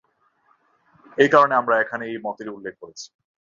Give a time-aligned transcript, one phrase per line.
[1.17, 3.07] এই কারণে আমরা এখানে এই মতেরই উল্লেখ করেছি।